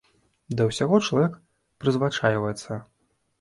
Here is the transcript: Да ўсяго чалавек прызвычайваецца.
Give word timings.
Да 0.61 0.65
ўсяго 0.69 0.99
чалавек 1.07 1.35
прызвычайваецца. 1.85 2.81